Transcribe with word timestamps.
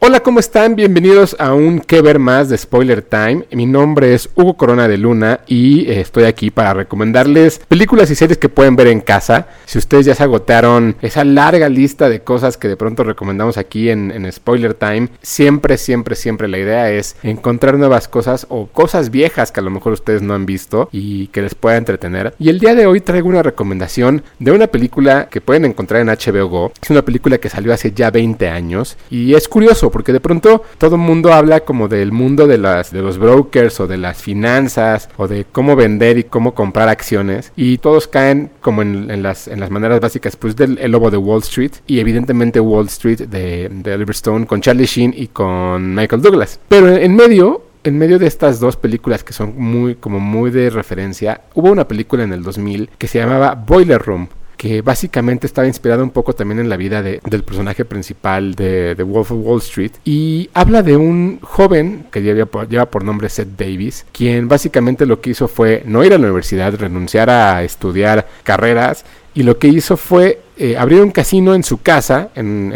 Hola, 0.00 0.20
¿cómo 0.20 0.38
están? 0.38 0.76
Bienvenidos 0.76 1.34
a 1.40 1.54
un 1.54 1.80
Que 1.80 2.02
Ver 2.02 2.20
Más 2.20 2.48
de 2.48 2.56
Spoiler 2.56 3.02
Time. 3.02 3.46
Mi 3.50 3.66
nombre 3.66 4.14
es 4.14 4.30
Hugo 4.36 4.56
Corona 4.56 4.86
de 4.86 4.96
Luna 4.96 5.40
y 5.48 5.90
eh, 5.90 6.00
estoy 6.00 6.22
aquí 6.22 6.52
para 6.52 6.72
recomendarles 6.72 7.58
películas 7.66 8.08
y 8.08 8.14
series 8.14 8.38
que 8.38 8.48
pueden 8.48 8.76
ver 8.76 8.86
en 8.86 9.00
casa. 9.00 9.48
Si 9.66 9.76
ustedes 9.76 10.06
ya 10.06 10.14
se 10.14 10.22
agotaron 10.22 10.94
esa 11.02 11.24
larga 11.24 11.68
lista 11.68 12.08
de 12.08 12.20
cosas 12.20 12.56
que 12.56 12.68
de 12.68 12.76
pronto 12.76 13.02
recomendamos 13.02 13.58
aquí 13.58 13.90
en, 13.90 14.12
en 14.12 14.30
Spoiler 14.30 14.74
Time, 14.74 15.08
siempre, 15.20 15.76
siempre, 15.76 16.14
siempre 16.14 16.46
la 16.46 16.58
idea 16.58 16.92
es 16.92 17.16
encontrar 17.24 17.76
nuevas 17.76 18.06
cosas 18.06 18.46
o 18.50 18.68
cosas 18.68 19.10
viejas 19.10 19.50
que 19.50 19.58
a 19.58 19.64
lo 19.64 19.70
mejor 19.70 19.94
ustedes 19.94 20.22
no 20.22 20.32
han 20.32 20.46
visto 20.46 20.88
y 20.92 21.26
que 21.26 21.42
les 21.42 21.56
pueda 21.56 21.76
entretener. 21.76 22.34
Y 22.38 22.50
el 22.50 22.60
día 22.60 22.76
de 22.76 22.86
hoy 22.86 23.00
traigo 23.00 23.28
una 23.28 23.42
recomendación 23.42 24.22
de 24.38 24.52
una 24.52 24.68
película 24.68 25.28
que 25.28 25.40
pueden 25.40 25.64
encontrar 25.64 26.02
en 26.02 26.06
HBO 26.06 26.48
Go. 26.48 26.72
Es 26.80 26.90
una 26.90 27.02
película 27.02 27.38
que 27.38 27.48
salió 27.48 27.74
hace 27.74 27.90
ya 27.90 28.12
20 28.12 28.48
años 28.48 28.96
y 29.10 29.34
es 29.34 29.48
curioso 29.48 29.88
porque 29.98 30.12
de 30.12 30.20
pronto 30.20 30.62
todo 30.78 30.94
el 30.94 31.00
mundo 31.00 31.32
habla 31.32 31.58
como 31.58 31.88
del 31.88 32.12
mundo 32.12 32.46
de, 32.46 32.56
las, 32.56 32.92
de 32.92 33.02
los 33.02 33.18
brokers 33.18 33.80
o 33.80 33.88
de 33.88 33.96
las 33.96 34.22
finanzas 34.22 35.08
o 35.16 35.26
de 35.26 35.44
cómo 35.50 35.74
vender 35.74 36.18
y 36.18 36.22
cómo 36.22 36.54
comprar 36.54 36.88
acciones 36.88 37.52
y 37.56 37.78
todos 37.78 38.06
caen 38.06 38.48
como 38.60 38.82
en, 38.82 39.24
las, 39.24 39.48
en 39.48 39.58
las 39.58 39.72
maneras 39.72 39.98
básicas 39.98 40.36
pues 40.36 40.54
del 40.54 40.78
el 40.78 40.92
lobo 40.92 41.10
de 41.10 41.16
Wall 41.16 41.40
Street 41.40 41.72
y 41.88 41.98
evidentemente 41.98 42.60
Wall 42.60 42.86
Street 42.86 43.22
de, 43.22 43.68
de 43.72 43.92
Oliver 43.92 44.14
Stone 44.14 44.46
con 44.46 44.60
Charlie 44.60 44.86
Sheen 44.86 45.12
y 45.16 45.26
con 45.26 45.96
Michael 45.96 46.22
Douglas. 46.22 46.60
Pero 46.68 46.94
en 46.94 47.16
medio 47.16 47.64
en 47.82 47.98
medio 47.98 48.20
de 48.20 48.28
estas 48.28 48.60
dos 48.60 48.76
películas 48.76 49.24
que 49.24 49.32
son 49.32 49.54
muy 49.56 49.96
como 49.96 50.20
muy 50.20 50.52
de 50.52 50.70
referencia, 50.70 51.40
hubo 51.54 51.72
una 51.72 51.88
película 51.88 52.22
en 52.22 52.32
el 52.32 52.44
2000 52.44 52.90
que 52.98 53.08
se 53.08 53.18
llamaba 53.18 53.56
Boiler 53.56 54.00
Room 54.00 54.28
que 54.58 54.82
básicamente 54.82 55.46
estaba 55.46 55.68
inspirado 55.68 56.02
un 56.02 56.10
poco 56.10 56.34
también 56.34 56.58
en 56.58 56.68
la 56.68 56.76
vida 56.76 57.00
del 57.00 57.42
personaje 57.44 57.84
principal 57.84 58.56
de 58.56 59.02
Wolf 59.06 59.30
of 59.30 59.38
Wall 59.40 59.60
Street. 59.60 59.92
Y 60.04 60.50
habla 60.52 60.82
de 60.82 60.96
un 60.96 61.38
joven 61.40 62.06
que 62.10 62.20
lleva 62.20 62.66
lleva 62.68 62.90
por 62.90 63.04
nombre 63.04 63.28
Seth 63.28 63.56
Davis, 63.56 64.04
quien 64.12 64.48
básicamente 64.48 65.06
lo 65.06 65.20
que 65.20 65.30
hizo 65.30 65.46
fue 65.48 65.82
no 65.86 66.04
ir 66.04 66.12
a 66.12 66.18
la 66.18 66.26
universidad, 66.26 66.74
renunciar 66.74 67.30
a 67.30 67.62
estudiar 67.62 68.26
carreras 68.42 69.04
y 69.38 69.44
lo 69.44 69.56
que 69.56 69.68
hizo 69.68 69.96
fue 69.96 70.40
eh, 70.56 70.76
abrir 70.76 71.00
un 71.00 71.12
casino 71.12 71.54
en 71.54 71.62
su 71.62 71.80
casa, 71.80 72.30
en, 72.34 72.72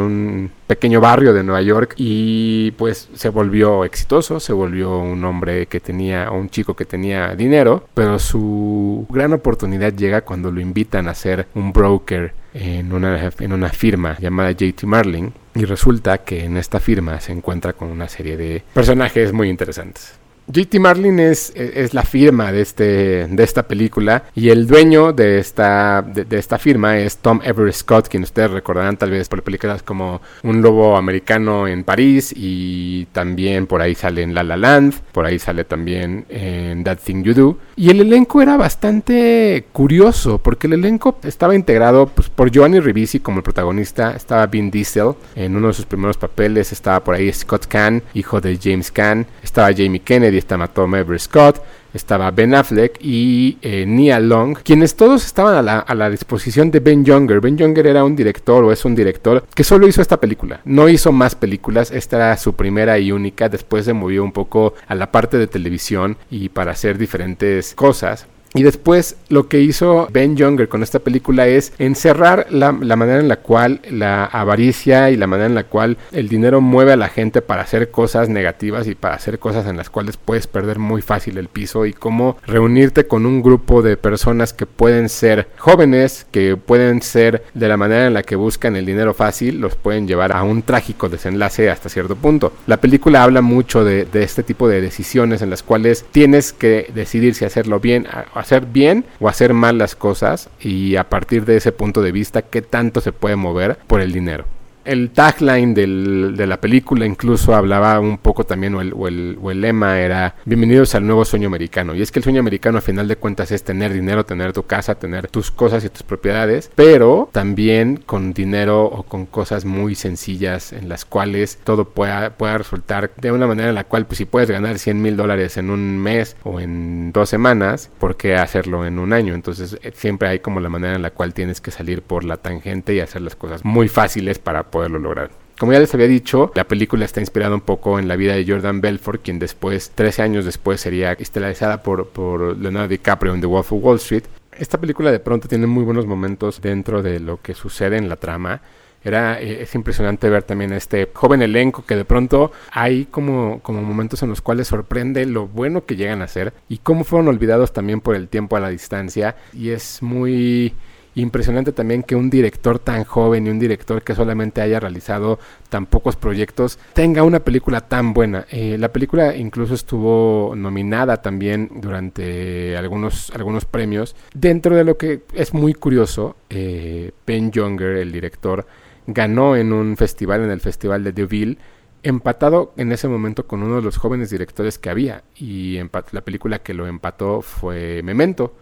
un 0.00 0.48
pequeño 0.64 1.00
barrio 1.00 1.32
de 1.32 1.42
Nueva 1.42 1.60
York, 1.60 1.94
y 1.96 2.70
pues 2.70 3.08
se 3.14 3.30
volvió 3.30 3.84
exitoso, 3.84 4.38
se 4.38 4.52
volvió 4.52 4.96
un 4.96 5.24
hombre 5.24 5.66
que 5.66 5.80
tenía, 5.80 6.30
un 6.30 6.50
chico 6.50 6.76
que 6.76 6.84
tenía 6.84 7.34
dinero, 7.34 7.88
pero 7.94 8.20
su 8.20 9.08
gran 9.10 9.32
oportunidad 9.32 9.92
llega 9.92 10.20
cuando 10.20 10.52
lo 10.52 10.60
invitan 10.60 11.08
a 11.08 11.14
ser 11.16 11.48
un 11.56 11.72
broker 11.72 12.32
en 12.52 12.92
una, 12.92 13.32
en 13.40 13.52
una 13.52 13.70
firma 13.70 14.16
llamada 14.20 14.52
JT 14.52 14.84
Marlin, 14.84 15.32
y 15.56 15.64
resulta 15.64 16.18
que 16.18 16.44
en 16.44 16.56
esta 16.58 16.78
firma 16.78 17.18
se 17.18 17.32
encuentra 17.32 17.72
con 17.72 17.90
una 17.90 18.06
serie 18.06 18.36
de 18.36 18.62
personajes 18.72 19.32
muy 19.32 19.48
interesantes. 19.48 20.20
JT 20.46 20.78
Marlin 20.78 21.20
es, 21.20 21.52
es, 21.54 21.94
la 21.94 22.02
firma 22.02 22.52
de, 22.52 22.60
este, 22.60 23.26
de 23.26 23.42
esta 23.42 23.66
película 23.66 24.24
y 24.34 24.50
el 24.50 24.66
dueño 24.66 25.12
de 25.12 25.38
esta, 25.38 26.02
de, 26.02 26.26
esta 26.38 26.58
firma 26.58 26.98
es 26.98 27.16
Tom 27.18 27.40
Everett 27.42 27.74
Scott, 27.74 28.08
quien 28.08 28.24
ustedes 28.24 28.50
recordarán 28.50 28.96
tal 28.96 29.10
vez 29.10 29.28
por 29.28 29.42
películas 29.42 29.82
como 29.82 30.20
Un 30.42 30.60
Lobo 30.60 30.96
Americano 30.96 31.66
en 31.66 31.84
París 31.84 32.32
y 32.36 33.06
también 33.12 33.66
por 33.66 33.80
ahí 33.80 33.94
sale 33.94 34.22
en 34.22 34.34
La 34.34 34.42
La 34.42 34.56
Land, 34.56 34.94
por 35.12 35.24
ahí 35.24 35.38
sale 35.38 35.64
también 35.64 36.26
en 36.28 36.84
That 36.84 36.98
Thing 37.04 37.22
You 37.22 37.34
Do. 37.34 37.58
Y 37.76 37.90
el 37.90 38.00
elenco 38.00 38.42
era 38.42 38.56
bastante 38.56 39.66
curioso 39.72 40.38
porque 40.38 40.66
el 40.66 40.74
elenco 40.74 41.18
estaba 41.22 41.54
integrado 41.54 42.06
pues, 42.06 42.28
por 42.28 42.50
Giovanni 42.50 42.80
Ribisi 42.80 43.20
como 43.20 43.38
el 43.38 43.42
protagonista, 43.42 44.14
estaba 44.14 44.46
Vin 44.46 44.70
Diesel 44.70 45.12
en 45.36 45.56
uno 45.56 45.68
de 45.68 45.74
sus 45.74 45.86
primeros 45.86 46.18
papeles, 46.18 46.72
estaba 46.72 47.02
por 47.02 47.14
ahí 47.14 47.32
Scott 47.32 47.66
Kahn, 47.66 48.02
hijo 48.12 48.40
de 48.40 48.58
James 48.62 48.90
Kahn, 48.90 49.26
estaba 49.42 49.72
Jamie 49.72 50.00
Kennedy, 50.00 50.33
estaba 50.38 50.68
Tom 50.68 50.94
Everett 50.94 51.22
Scott, 51.22 51.62
estaba 51.92 52.30
Ben 52.30 52.54
Affleck 52.54 52.98
y 53.00 53.58
eh, 53.62 53.86
Nia 53.86 54.18
Long, 54.18 54.58
quienes 54.62 54.96
todos 54.96 55.24
estaban 55.24 55.54
a 55.54 55.62
la, 55.62 55.78
a 55.78 55.94
la, 55.94 56.10
disposición 56.10 56.70
de 56.70 56.80
Ben 56.80 57.04
Younger. 57.04 57.40
Ben 57.40 57.56
Younger 57.56 57.86
era 57.86 58.04
un 58.04 58.16
director 58.16 58.64
o 58.64 58.72
es 58.72 58.84
un 58.84 58.94
director 58.94 59.44
que 59.54 59.64
solo 59.64 59.86
hizo 59.86 60.02
esta 60.02 60.18
película, 60.18 60.60
no 60.64 60.88
hizo 60.88 61.12
más 61.12 61.34
películas, 61.34 61.90
esta 61.90 62.16
era 62.16 62.36
su 62.36 62.54
primera 62.54 62.98
y 62.98 63.12
única, 63.12 63.48
después 63.48 63.84
se 63.84 63.92
movió 63.92 64.24
un 64.24 64.32
poco 64.32 64.74
a 64.86 64.94
la 64.94 65.12
parte 65.12 65.38
de 65.38 65.46
televisión 65.46 66.16
y 66.30 66.48
para 66.48 66.72
hacer 66.72 66.98
diferentes 66.98 67.74
cosas. 67.74 68.26
Y 68.56 68.62
después 68.62 69.16
lo 69.30 69.48
que 69.48 69.60
hizo 69.60 70.06
Ben 70.12 70.36
Younger 70.36 70.68
con 70.68 70.84
esta 70.84 71.00
película 71.00 71.48
es 71.48 71.72
encerrar 71.80 72.46
la, 72.50 72.70
manera 72.70 73.18
en 73.18 73.26
la 73.26 73.38
cual 73.38 73.80
la 73.90 74.26
avaricia 74.26 75.10
y 75.10 75.16
la 75.16 75.26
manera 75.26 75.46
en 75.46 75.56
la 75.56 75.64
cual 75.64 75.96
el 76.12 76.28
dinero 76.28 76.60
mueve 76.60 76.92
a 76.92 76.96
la 76.96 77.08
gente 77.08 77.42
para 77.42 77.62
hacer 77.62 77.90
cosas 77.90 78.28
negativas 78.28 78.86
y 78.86 78.94
para 78.94 79.16
hacer 79.16 79.40
cosas 79.40 79.66
en 79.66 79.76
las 79.76 79.90
cuales 79.90 80.18
puedes 80.18 80.46
perder 80.46 80.78
muy 80.78 81.02
fácil 81.02 81.36
el 81.38 81.48
piso 81.48 81.84
y 81.84 81.92
cómo 81.92 82.36
reunirte 82.46 83.08
con 83.08 83.26
un 83.26 83.42
grupo 83.42 83.82
de 83.82 83.96
personas 83.96 84.52
que 84.52 84.66
pueden 84.66 85.08
ser 85.08 85.48
jóvenes, 85.58 86.24
que 86.30 86.56
pueden 86.56 87.02
ser 87.02 87.42
de 87.54 87.66
la 87.66 87.76
manera 87.76 88.06
en 88.06 88.14
la 88.14 88.22
que 88.22 88.36
buscan 88.36 88.76
el 88.76 88.86
dinero 88.86 89.14
fácil, 89.14 89.60
los 89.60 89.74
pueden 89.74 90.06
llevar 90.06 90.30
a 90.30 90.44
un 90.44 90.62
trágico 90.62 91.08
desenlace 91.08 91.70
hasta 91.70 91.88
cierto 91.88 92.14
punto. 92.14 92.52
La 92.68 92.76
película 92.76 93.24
habla 93.24 93.42
mucho 93.42 93.84
de, 93.84 94.06
este 94.12 94.44
tipo 94.44 94.68
de 94.68 94.80
decisiones 94.80 95.42
en 95.42 95.50
las 95.50 95.64
cuales 95.64 96.04
tienes 96.12 96.52
que 96.52 96.88
decidir 96.94 97.34
si 97.34 97.44
hacerlo 97.44 97.80
bien 97.80 98.06
hacer 98.44 98.66
bien 98.66 99.06
o 99.20 99.28
hacer 99.28 99.54
mal 99.54 99.78
las 99.78 99.96
cosas 99.96 100.50
y 100.60 100.96
a 100.96 101.08
partir 101.08 101.46
de 101.46 101.56
ese 101.56 101.72
punto 101.72 102.02
de 102.02 102.12
vista 102.12 102.42
qué 102.42 102.60
tanto 102.60 103.00
se 103.00 103.10
puede 103.10 103.36
mover 103.36 103.78
por 103.86 104.00
el 104.02 104.12
dinero 104.12 104.44
el 104.84 105.10
tagline 105.10 105.74
de 105.74 106.46
la 106.46 106.60
película 106.60 107.06
incluso 107.06 107.54
hablaba 107.54 107.98
un 108.00 108.18
poco 108.18 108.44
también, 108.44 108.74
o 108.74 108.80
el, 108.80 108.92
o, 108.94 109.08
el, 109.08 109.38
o 109.40 109.50
el, 109.50 109.60
lema 109.60 110.00
era 110.00 110.34
Bienvenidos 110.44 110.94
al 110.94 111.06
nuevo 111.06 111.24
sueño 111.24 111.48
americano. 111.48 111.94
Y 111.94 112.02
es 112.02 112.12
que 112.12 112.18
el 112.18 112.24
sueño 112.24 112.40
americano 112.40 112.78
a 112.78 112.80
final 112.80 113.08
de 113.08 113.16
cuentas 113.16 113.50
es 113.50 113.64
tener 113.64 113.92
dinero, 113.92 114.24
tener 114.24 114.52
tu 114.52 114.64
casa, 114.64 114.94
tener 114.96 115.28
tus 115.28 115.50
cosas 115.50 115.84
y 115.84 115.88
tus 115.88 116.02
propiedades, 116.02 116.70
pero 116.74 117.28
también 117.32 117.96
con 117.96 118.32
dinero 118.32 118.84
o 118.84 119.02
con 119.04 119.26
cosas 119.26 119.64
muy 119.64 119.94
sencillas 119.94 120.72
en 120.72 120.88
las 120.88 121.04
cuales 121.04 121.58
todo 121.64 121.86
pueda, 121.86 122.30
pueda 122.30 122.58
resultar 122.58 123.10
de 123.16 123.32
una 123.32 123.46
manera 123.46 123.70
en 123.70 123.74
la 123.74 123.84
cual 123.84 124.06
pues 124.06 124.18
si 124.18 124.24
puedes 124.24 124.50
ganar 124.50 124.78
100 124.78 125.00
mil 125.00 125.16
dólares 125.16 125.56
en 125.56 125.70
un 125.70 125.98
mes 125.98 126.36
o 126.42 126.60
en 126.60 127.12
dos 127.12 127.28
semanas, 127.28 127.90
¿por 127.98 128.16
qué 128.16 128.36
hacerlo 128.36 128.86
en 128.86 128.98
un 128.98 129.12
año? 129.12 129.34
Entonces 129.34 129.78
eh, 129.82 129.92
siempre 129.94 130.28
hay 130.28 130.40
como 130.40 130.60
la 130.60 130.68
manera 130.68 130.96
en 130.96 131.02
la 131.02 131.10
cual 131.10 131.32
tienes 131.32 131.60
que 131.60 131.70
salir 131.70 132.02
por 132.02 132.24
la 132.24 132.36
tangente 132.36 132.94
y 132.94 133.00
hacer 133.00 133.22
las 133.22 133.36
cosas 133.36 133.64
muy 133.64 133.88
fáciles 133.88 134.38
para 134.38 134.64
poderlo 134.74 134.98
lograr. 134.98 135.30
Como 135.56 135.72
ya 135.72 135.78
les 135.78 135.94
había 135.94 136.08
dicho, 136.08 136.50
la 136.56 136.64
película 136.64 137.04
está 137.04 137.20
inspirada 137.20 137.54
un 137.54 137.60
poco 137.60 138.00
en 138.00 138.08
la 138.08 138.16
vida 138.16 138.34
de 138.34 138.44
Jordan 138.44 138.80
Belfort, 138.80 139.22
quien 139.22 139.38
después, 139.38 139.92
13 139.94 140.22
años 140.22 140.44
después, 140.44 140.80
sería 140.80 141.12
estelarizada 141.12 141.80
por, 141.84 142.08
por 142.08 142.58
Leonardo 142.58 142.88
DiCaprio 142.88 143.34
en 143.34 143.40
The 143.40 143.46
Wolf 143.46 143.72
of 143.72 143.84
Wall 143.84 143.96
Street. 143.98 144.24
Esta 144.58 144.80
película 144.80 145.12
de 145.12 145.20
pronto 145.20 145.46
tiene 145.46 145.68
muy 145.68 145.84
buenos 145.84 146.06
momentos 146.06 146.60
dentro 146.60 147.02
de 147.02 147.20
lo 147.20 147.40
que 147.40 147.54
sucede 147.54 147.98
en 147.98 148.08
la 148.08 148.16
trama. 148.16 148.62
Era, 149.04 149.40
eh, 149.40 149.62
es 149.62 149.72
impresionante 149.76 150.28
ver 150.28 150.42
también 150.42 150.72
este 150.72 151.08
joven 151.14 151.40
elenco 151.40 151.84
que 151.86 151.94
de 151.94 152.04
pronto 152.04 152.50
hay 152.72 153.04
como, 153.04 153.60
como 153.60 153.80
momentos 153.80 154.24
en 154.24 154.30
los 154.30 154.40
cuales 154.40 154.66
sorprende 154.66 155.24
lo 155.24 155.46
bueno 155.46 155.84
que 155.84 155.94
llegan 155.94 156.20
a 156.20 156.26
ser 156.26 156.52
y 156.68 156.78
cómo 156.78 157.04
fueron 157.04 157.28
olvidados 157.28 157.72
también 157.72 158.00
por 158.00 158.16
el 158.16 158.26
tiempo 158.26 158.56
a 158.56 158.60
la 158.60 158.70
distancia. 158.70 159.36
Y 159.52 159.70
es 159.70 160.02
muy 160.02 160.74
Impresionante 161.16 161.72
también 161.72 162.02
que 162.02 162.16
un 162.16 162.28
director 162.28 162.78
tan 162.78 163.04
joven 163.04 163.46
y 163.46 163.50
un 163.50 163.58
director 163.58 164.02
que 164.02 164.14
solamente 164.14 164.60
haya 164.60 164.80
realizado 164.80 165.38
tan 165.68 165.86
pocos 165.86 166.16
proyectos 166.16 166.78
tenga 166.92 167.22
una 167.22 167.40
película 167.40 167.82
tan 167.82 168.12
buena. 168.12 168.46
Eh, 168.50 168.76
la 168.78 168.92
película 168.92 169.36
incluso 169.36 169.74
estuvo 169.74 170.54
nominada 170.56 171.22
también 171.22 171.70
durante 171.76 172.76
algunos, 172.76 173.30
algunos 173.30 173.64
premios. 173.64 174.16
Dentro 174.34 174.74
de 174.74 174.84
lo 174.84 174.96
que 174.96 175.22
es 175.34 175.54
muy 175.54 175.74
curioso, 175.74 176.36
eh, 176.50 177.12
Ben 177.26 177.52
Younger, 177.52 177.96
el 177.96 178.10
director, 178.10 178.66
ganó 179.06 179.56
en 179.56 179.72
un 179.72 179.96
festival, 179.96 180.42
en 180.42 180.50
el 180.50 180.60
Festival 180.60 181.04
de 181.04 181.12
Deauville, 181.12 181.58
empatado 182.02 182.72
en 182.76 182.92
ese 182.92 183.08
momento 183.08 183.46
con 183.46 183.62
uno 183.62 183.76
de 183.76 183.82
los 183.82 183.96
jóvenes 183.96 184.30
directores 184.30 184.78
que 184.78 184.90
había. 184.90 185.22
Y 185.36 185.78
la 186.10 186.20
película 186.22 186.60
que 186.60 186.74
lo 186.74 186.86
empató 186.86 187.40
fue 187.40 188.02
Memento. 188.02 188.54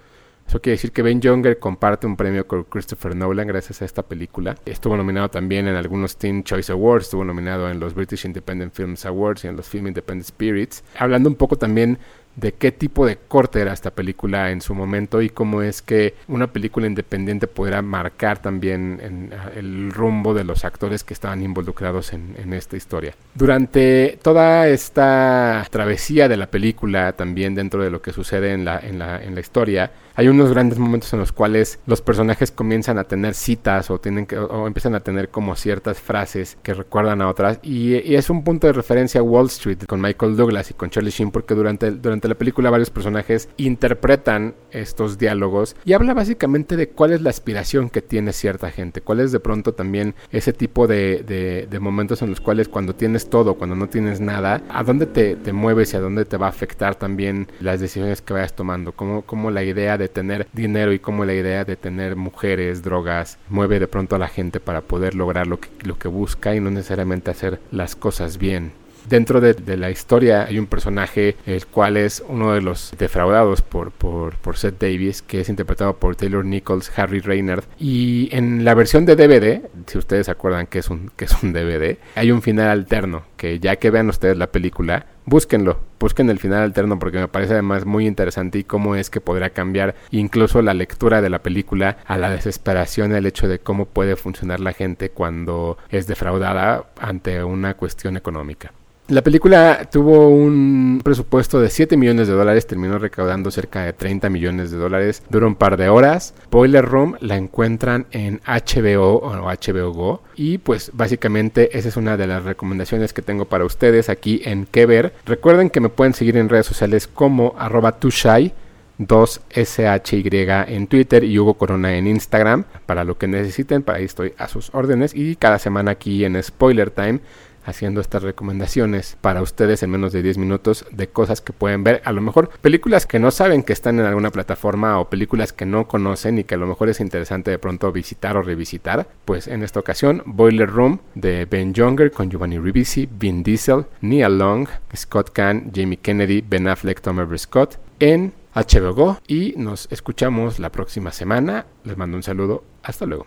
Eso 0.53 0.61
quiere 0.61 0.75
decir 0.75 0.93
que 0.93 1.01
Ben 1.01 1.19
Younger 1.19 1.59
comparte 1.59 2.07
un 2.07 2.15
premio 2.15 2.47
con 2.47 2.65
Christopher 2.65 3.17
Nolan 3.17 3.47
gracias 3.47 3.81
a 3.81 3.87
esta 3.87 4.03
película. 4.03 4.55
Estuvo 4.67 4.95
nominado 4.99 5.31
también 5.31 5.67
en 5.67 5.77
algunos 5.77 6.19
Teen 6.19 6.45
Choice 6.45 6.71
Awards, 6.71 7.07
estuvo 7.07 7.25
nominado 7.25 7.71
en 7.71 7.81
los 7.81 7.95
British 7.95 8.27
Independent 8.27 8.75
Films 8.75 9.07
Awards 9.07 9.45
y 9.45 9.49
en 9.49 9.57
los 9.57 9.67
Film 9.67 9.87
Independent 9.87 10.27
Spirits. 10.27 10.85
Hablando 10.99 11.31
un 11.31 11.37
poco 11.37 11.57
también 11.57 11.97
de 12.37 12.53
qué 12.53 12.73
tipo 12.73 13.07
de 13.07 13.17
corte 13.17 13.61
era 13.61 13.73
esta 13.73 13.91
película 13.91 14.51
en 14.51 14.61
su 14.61 14.75
momento 14.75 15.21
y 15.21 15.29
cómo 15.29 15.63
es 15.63 15.83
que 15.83 16.15
una 16.29 16.47
película 16.47 16.87
independiente 16.87 17.47
podrá 17.47 17.83
marcar 17.83 18.41
también 18.41 19.01
en, 19.03 19.31
el 19.57 19.93
rumbo 19.93 20.35
de 20.35 20.45
los 20.45 20.65
actores 20.65 21.05
que 21.05 21.15
estaban 21.15 21.43
involucrados 21.43 22.13
en, 22.13 22.35
en, 22.43 22.53
esta 22.53 22.77
historia. 22.77 23.15
Durante 23.35 24.19
toda 24.23 24.69
esta 24.69 25.67
travesía 25.71 26.29
de 26.29 26.37
la 26.37 26.47
película, 26.47 27.13
también 27.13 27.55
dentro 27.55 27.83
de 27.83 27.91
lo 27.91 28.01
que 28.01 28.13
sucede 28.13 28.53
en 28.53 28.65
la, 28.65 28.79
en 28.79 28.99
la, 28.99 29.23
en 29.23 29.35
la 29.35 29.41
historia, 29.41 29.91
hay 30.15 30.29
unos 30.29 30.51
grandes 30.51 30.79
momentos 30.79 31.13
en 31.13 31.21
los 31.21 31.33
cuales 31.33 31.79
los 31.87 32.03
personajes 32.03 32.51
comienzan 32.51 32.99
a 32.99 33.05
tener 33.05 33.35
citas 33.35 33.91
o, 33.91 33.99
tienen 33.99 34.27
que, 34.27 34.39
o 34.39 34.67
empiezan 34.67 34.95
a 34.95 35.01
tener 35.01 35.31
como 35.31 35.57
ciertas 35.57 36.01
frases 36.01 36.59
que 36.63 36.75
recuerdan 36.75 37.23
a 37.23 37.29
otras 37.29 37.59
y, 37.63 37.97
y 37.97 38.17
es 38.17 38.29
un 38.31 38.45
punto 38.45 38.67
de 38.67 38.73
referencia 38.75 39.23
Wall 39.23 39.47
Street 39.47 39.79
con 39.87 40.01
Michael 40.01 40.37
Douglas 40.37 40.71
y 40.71 40.75
con 40.75 40.91
Charlie 40.91 41.11
Sheen 41.11 41.31
porque 41.31 41.55
durante, 41.55 41.91
durante 41.91 42.22
la 42.29 42.35
película 42.35 42.71
varios 42.71 42.91
personajes 42.91 43.49
interpretan 43.57 44.55
estos 44.71 45.19
diálogos 45.19 45.77
y 45.85 45.93
habla 45.93 46.15
básicamente 46.15 46.77
de 46.77 46.89
cuál 46.89 47.13
es 47.13 47.23
la 47.23 47.31
aspiración 47.31 47.91
que 47.91 48.03
tiene 48.03 48.33
cierta 48.33 48.71
gente, 48.71 49.01
cuál 49.01 49.21
es 49.21 49.33
de 49.33 49.41
pronto 49.41 49.75
también 49.75 50.15
ese 50.31 50.53
tipo 50.53 50.87
de, 50.87 51.23
de, 51.69 51.81
momentos 51.81 52.23
en 52.23 52.31
los 52.31 52.41
cuales 52.41 52.69
cuando 52.69 52.95
tienes 52.95 53.29
todo, 53.29 53.55
cuando 53.55 53.75
no 53.75 53.89
tienes 53.89 54.21
nada, 54.21 54.63
a 54.69 54.85
dónde 54.85 55.07
te, 55.07 55.35
te, 55.35 55.53
mueves 55.53 55.93
y 55.93 55.97
a 55.97 56.01
dónde 56.01 56.25
te 56.25 56.37
va 56.37 56.47
a 56.47 56.51
afectar 56.51 56.95
también 56.95 57.49
las 57.61 57.81
decisiones 57.81 58.23
que 58.23 58.33
vayas 58.33 58.55
tomando, 58.55 58.93
como, 58.93 59.23
como 59.23 59.51
la 59.51 59.65
idea 59.65 59.99
de 59.99 60.09
tener 60.09 60.47
dinero 60.53 60.93
y 60.93 61.01
como 61.01 61.25
la 61.25 61.35
idea 61.35 61.65
de 61.65 61.77
tener 61.77 62.15
mujeres, 62.15 62.83
drogas, 62.83 63.39
mueve 63.49 63.81
de 63.81 63.89
pronto 63.89 64.15
a 64.15 64.19
la 64.21 64.29
gente 64.29 64.61
para 64.61 64.83
poder 64.83 65.15
lograr 65.15 65.47
lo 65.47 65.59
que, 65.59 65.69
lo 65.83 65.99
que 65.99 66.09
busca 66.09 66.55
y 66.55 66.61
no 66.61 66.71
necesariamente 66.71 67.31
hacer 67.31 67.61
las 67.71 67.97
cosas 67.97 68.39
bien. 68.39 68.82
Dentro 69.09 69.41
de, 69.41 69.77
la 69.77 69.91
historia 69.91 70.45
hay 70.45 70.59
un 70.59 70.67
personaje 70.67 71.37
el 71.47 71.67
cual 71.67 71.97
es 71.97 72.23
uno 72.29 72.53
de 72.53 72.63
los 72.63 72.95
defraudados 72.99 73.63
por, 73.63 73.91
por, 73.91 74.37
por, 74.37 74.57
Seth 74.57 74.81
Davis, 74.81 75.23
que 75.23 75.41
es 75.41 75.49
interpretado 75.49 75.97
por 75.97 76.17
Taylor 76.17 76.45
Nichols, 76.45 76.91
Harry 76.97 77.21
Reynard. 77.21 77.65
Y 77.79 78.29
en 78.33 78.65
la 78.65 78.75
versión 78.75 79.05
de 79.05 79.17
DVD, 79.17 79.63
si 79.87 79.99
ustedes 79.99 80.27
se 80.27 80.33
acuerdan 80.33 80.67
que 80.67 80.79
es 80.79 80.89
un, 80.91 81.11
que 81.17 81.25
es 81.25 81.43
un 81.43 81.53
DVD, 81.53 81.99
hay 82.15 82.31
un 82.31 82.43
final 82.43 82.69
alterno, 82.69 83.25
que 83.37 83.59
ya 83.59 83.77
que 83.77 83.91
vean 83.91 84.09
ustedes 84.09 84.37
la 84.37 84.53
película, 84.53 85.07
búsquenlo, 85.25 85.81
busquen 85.99 86.31
el 86.31 86.39
final 86.39 86.63
alterno 86.63 86.99
porque 86.99 87.19
me 87.19 87.29
parece 87.29 87.55
además 87.55 87.85
muy 87.85 88.07
interesante 88.07 88.59
y 88.59 88.65
cómo 88.65 88.97
es 88.97 89.11
que 89.11 89.21
podrá 89.21 89.51
cambiar 89.51 89.95
incluso 90.11 90.63
la 90.63 90.75
lectura 90.75 91.21
de 91.23 91.31
la 91.31 91.43
película 91.43 91.99
a 92.07 92.19
la 92.19 92.31
desesperación, 92.31 93.15
el 93.15 93.27
hecho 93.27 93.49
de 93.49 93.59
cómo 93.59 93.87
puede 93.87 94.17
funcionar 94.17 94.61
la 94.61 94.73
gente 94.73 95.11
cuando 95.11 95.79
es 95.91 96.07
defraudada 96.07 96.87
ante 97.01 97.43
una 97.45 97.75
cuestión 97.75 98.17
económica. 98.17 98.73
La 99.09 99.21
película 99.21 99.89
tuvo 99.91 100.29
un 100.29 101.01
presupuesto 101.03 101.61
de 101.61 101.71
7 101.71 101.97
millones 101.97 102.29
de 102.29 102.35
dólares, 102.35 102.69
terminó 102.69 102.99
recaudando 102.99 103.51
cerca 103.51 103.83
de 103.83 103.93
30 103.93 104.31
millones 104.31 104.71
de 104.71 104.79
dólares, 104.79 105.25
duró 105.29 105.49
un 105.49 105.57
par 105.57 105.77
de 105.77 105.89
horas. 105.89 106.35
Boiler 106.53 106.85
Room 106.85 107.17
la 107.21 107.37
encuentran 107.37 108.07
en 108.13 108.41
HBO 108.47 109.17
o 109.17 109.33
HBO 109.33 109.93
Go 109.93 110.23
y 110.37 110.59
pues 110.59 110.93
básicamente 110.95 111.77
esa 111.77 111.89
es 111.89 111.97
una 111.97 112.17
de 112.17 112.29
las 112.29 112.45
recomendaciones 112.45 113.13
que 113.13 113.23
tengo 113.23 113.45
para 113.45 113.65
ustedes 113.65 114.09
aquí 114.09 114.41
en 114.45 114.67
Que 114.67 114.87
Ver. 114.87 115.13
Recuerden 115.27 115.69
que 115.69 115.81
me 115.81 115.89
pueden 115.89 116.15
seguir 116.15 116.37
en 116.37 116.49
redes 116.49 116.67
sociales 116.67 117.09
como 117.09 117.55
arroba 117.59 117.99
tushai 117.99 118.55
2SHY 118.99 120.65
en 120.69 120.87
Twitter 120.87 121.25
y 121.25 121.39
Hugo 121.39 121.55
Corona 121.55 121.97
en 121.97 122.07
Instagram. 122.07 122.65
Para 122.87 123.03
lo 123.05 123.19
que 123.19 123.27
necesiten, 123.27 123.83
para 123.83 123.99
ahí 123.99 124.05
estoy 124.05 124.33
a 124.39 124.49
sus 124.49 124.73
órdenes. 124.73 125.15
Y 125.15 125.37
cada 125.37 125.59
semana 125.59 125.93
aquí 125.93 126.25
en 126.25 126.41
Spoiler 126.41 126.91
Time 126.91 127.21
haciendo 127.65 128.01
estas 128.01 128.23
recomendaciones 128.23 129.17
para 129.21 129.43
ustedes 129.43 129.83
en 129.83 129.91
menos 129.91 130.13
de 130.13 130.23
10 130.23 130.39
minutos 130.39 130.85
de 130.91 131.09
cosas 131.09 131.41
que 131.41 131.53
pueden 131.53 131.85
ver. 131.85 132.03
A 132.05 132.13
lo 132.13 132.21
mejor 132.21 132.51
películas 132.61 133.07
que 133.07 133.19
no 133.19 133.31
saben 133.31 133.63
que 133.63 133.73
están 133.73 133.99
en 133.99 134.07
alguna 134.07 134.31
plataforma 134.31 134.99
o 134.99 135.09
películas 135.09 135.53
que 135.53 135.67
no 135.67 135.89
conocen 135.89 136.39
y 136.39 136.45
que 136.45 136.55
a 136.55 136.59
lo 136.59 136.67
mejor 136.67 136.89
es 136.89 137.01
interesante 137.01 137.51
de 137.51 137.59
pronto 137.59 137.93
visitar 137.93 138.37
o 138.37 138.43
revisitar. 138.43 139.09
Pues 139.25 139.49
en 139.49 139.63
esta 139.63 139.81
ocasión, 139.81 140.23
Boiler 140.27 140.71
Room 140.71 141.01
de 141.15 141.45
Ben 141.45 141.75
Younger 141.75 142.11
con 142.11 142.31
Giovanni 142.31 142.59
Ribisi, 142.59 143.09
Vin 143.11 143.43
Diesel, 143.43 143.87
Nia 144.01 144.29
Long, 144.29 144.69
Scott 144.97 145.31
Kahn, 145.33 145.71
Jamie 145.75 145.99
Kennedy, 145.99 146.43
Ben 146.47 146.69
Affleck, 146.69 147.01
Tom 147.01 147.19
Scott 147.37 147.79
en 148.01 148.33
HBO 148.55 148.95
Go 148.95 149.19
y 149.27 149.55
nos 149.57 149.89
escuchamos 149.91 150.59
la 150.59 150.71
próxima 150.71 151.13
semana. 151.13 151.67
Les 151.85 151.97
mando 151.97 152.17
un 152.17 152.23
saludo. 152.23 152.65
Hasta 152.83 153.07
luego. 153.07 153.27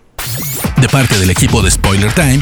De 0.82 0.90
parte 0.90 1.18
del 1.18 1.30
equipo 1.30 1.62
de 1.62 1.72
Spoiler 1.72 2.12
Time, 2.14 2.42